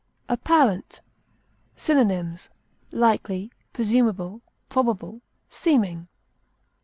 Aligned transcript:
APPARENT. 0.29 0.99
Synonyms: 1.77 2.49
likely, 2.91 3.51
presumable, 3.71 4.41
probable, 4.67 5.21
seeming. 5.51 6.07